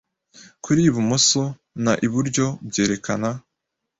Kuri 0.63 0.79
Ibumoso 0.89 1.43
na 1.83 1.93
Iburyo 2.05 2.45
byerekana, 2.69 3.29